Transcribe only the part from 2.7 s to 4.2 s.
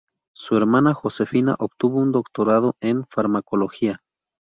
en Farmacología.